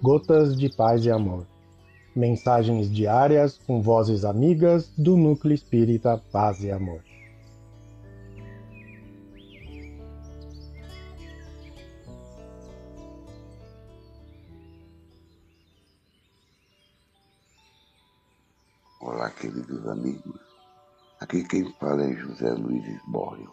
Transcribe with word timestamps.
Gotas 0.00 0.56
de 0.56 0.68
Paz 0.68 1.04
e 1.04 1.10
Amor. 1.10 1.44
Mensagens 2.14 2.88
diárias 2.88 3.58
com 3.58 3.82
vozes 3.82 4.24
amigas 4.24 4.88
do 4.96 5.16
Núcleo 5.16 5.52
Espírita 5.52 6.22
Paz 6.30 6.62
e 6.62 6.70
Amor. 6.70 7.02
Olá, 19.00 19.30
queridos 19.30 19.84
amigos. 19.88 20.40
Aqui 21.18 21.42
quem 21.42 21.72
fala 21.72 22.04
é 22.04 22.12
José 22.12 22.52
Luiz 22.52 22.86
Esbório. 22.86 23.52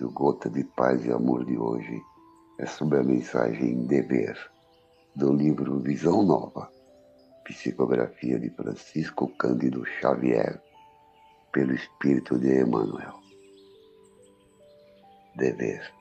E 0.00 0.04
o 0.04 0.10
Gota 0.12 0.48
de 0.48 0.62
Paz 0.62 1.04
e 1.04 1.10
Amor 1.10 1.44
de 1.44 1.58
hoje 1.58 2.00
é 2.60 2.66
sobre 2.66 2.98
a 2.98 3.02
mensagem 3.02 3.86
Dever, 3.86 4.38
do 5.18 5.32
livro 5.32 5.80
Visão 5.80 6.22
Nova, 6.22 6.70
psicografia 7.42 8.38
de 8.38 8.50
Francisco 8.50 9.26
Cândido 9.36 9.84
Xavier, 9.84 10.62
pelo 11.50 11.74
Espírito 11.74 12.38
de 12.38 12.62
Emmanuel. 12.62 13.18
Dever. 15.34 15.92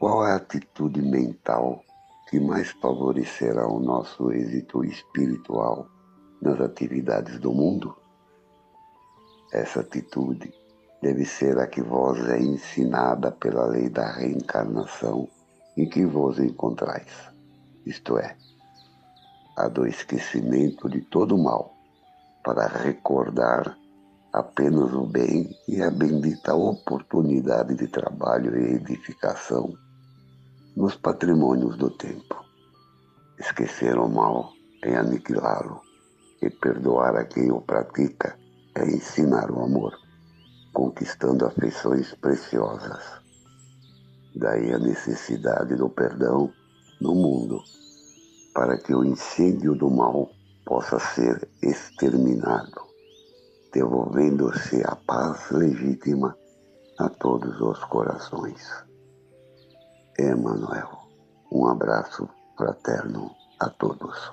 Qual 0.00 0.26
é 0.26 0.32
a 0.32 0.34
atitude 0.34 1.00
mental 1.00 1.80
que 2.28 2.40
mais 2.40 2.72
favorecerá 2.82 3.68
o 3.68 3.78
nosso 3.78 4.32
êxito 4.32 4.84
espiritual 4.84 5.86
nas 6.42 6.60
atividades 6.60 7.38
do 7.38 7.52
mundo? 7.52 7.96
Essa 9.52 9.78
atitude 9.78 10.52
deve 11.00 11.24
ser 11.24 11.56
a 11.60 11.68
que 11.68 11.82
vos 11.82 12.18
é 12.28 12.40
ensinada 12.40 13.30
pela 13.30 13.64
lei 13.66 13.88
da 13.88 14.10
reencarnação 14.10 15.28
em 15.76 15.88
que 15.88 16.04
vos 16.04 16.40
encontrais, 16.40 17.37
isto 17.88 18.18
é, 18.18 18.36
a 19.56 19.68
do 19.68 19.86
esquecimento 19.86 20.88
de 20.88 21.00
todo 21.00 21.34
o 21.34 21.42
mal, 21.42 21.74
para 22.44 22.66
recordar 22.66 23.76
apenas 24.32 24.92
o 24.92 25.06
bem 25.06 25.50
e 25.66 25.82
a 25.82 25.90
bendita 25.90 26.54
oportunidade 26.54 27.74
de 27.74 27.88
trabalho 27.88 28.56
e 28.56 28.74
edificação 28.74 29.72
nos 30.76 30.94
patrimônios 30.94 31.76
do 31.76 31.90
tempo. 31.90 32.44
Esquecer 33.38 33.98
o 33.98 34.08
mal 34.08 34.52
é 34.84 34.96
aniquilá-lo, 34.96 35.80
e 36.40 36.48
perdoar 36.50 37.16
a 37.16 37.24
quem 37.24 37.50
o 37.50 37.60
pratica 37.60 38.38
é 38.76 38.84
ensinar 38.84 39.50
o 39.50 39.64
amor, 39.64 39.92
conquistando 40.72 41.44
afeições 41.46 42.14
preciosas 42.14 43.18
Daí 44.38 44.72
a 44.72 44.78
necessidade 44.78 45.74
do 45.74 45.88
perdão 45.88 46.52
no 47.00 47.14
mundo, 47.14 47.62
para 48.54 48.76
que 48.78 48.94
o 48.94 49.04
incêndio 49.04 49.74
do 49.74 49.90
mal 49.90 50.30
possa 50.64 50.98
ser 50.98 51.48
exterminado, 51.62 52.82
devolvendo-se 53.72 54.82
a 54.84 54.96
paz 54.96 55.50
legítima 55.50 56.36
a 56.98 57.08
todos 57.08 57.60
os 57.60 57.82
corações. 57.84 58.66
Emmanuel, 60.18 60.90
um 61.52 61.66
abraço 61.66 62.28
fraterno 62.56 63.30
a 63.60 63.70
todos. 63.70 64.32